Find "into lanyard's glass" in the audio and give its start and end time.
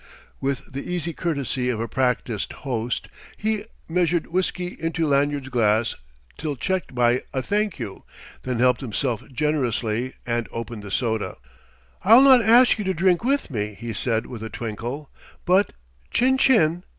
4.79-5.93